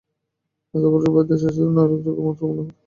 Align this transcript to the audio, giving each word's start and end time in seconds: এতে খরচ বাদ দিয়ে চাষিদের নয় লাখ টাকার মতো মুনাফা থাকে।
এতে 0.73 0.87
খরচ 0.91 1.05
বাদ 1.13 1.25
দিয়ে 1.27 1.39
চাষিদের 1.41 1.69
নয় 1.69 1.87
লাখ 1.89 1.99
টাকার 1.99 2.23
মতো 2.25 2.41
মুনাফা 2.41 2.63
থাকে। 2.63 2.73